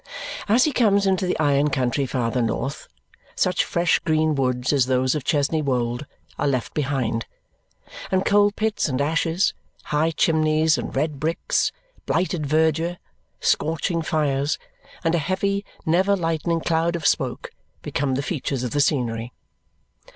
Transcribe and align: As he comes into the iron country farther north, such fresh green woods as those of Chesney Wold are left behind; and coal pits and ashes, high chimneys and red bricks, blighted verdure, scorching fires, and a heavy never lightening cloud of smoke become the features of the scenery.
As 0.49 0.63
he 0.63 0.71
comes 0.71 1.05
into 1.05 1.27
the 1.27 1.37
iron 1.37 1.69
country 1.69 2.07
farther 2.07 2.41
north, 2.41 2.87
such 3.35 3.63
fresh 3.63 3.99
green 3.99 4.33
woods 4.33 4.73
as 4.73 4.87
those 4.87 5.13
of 5.13 5.23
Chesney 5.23 5.61
Wold 5.61 6.07
are 6.39 6.47
left 6.47 6.73
behind; 6.73 7.27
and 8.09 8.25
coal 8.25 8.49
pits 8.51 8.89
and 8.89 8.99
ashes, 8.99 9.53
high 9.83 10.09
chimneys 10.09 10.75
and 10.75 10.95
red 10.95 11.19
bricks, 11.19 11.71
blighted 12.07 12.47
verdure, 12.47 12.97
scorching 13.41 14.01
fires, 14.01 14.57
and 15.03 15.13
a 15.13 15.19
heavy 15.19 15.63
never 15.85 16.15
lightening 16.15 16.61
cloud 16.61 16.95
of 16.95 17.05
smoke 17.05 17.51
become 17.83 18.15
the 18.15 18.23
features 18.23 18.63
of 18.63 18.71
the 18.71 18.81
scenery. 18.81 19.31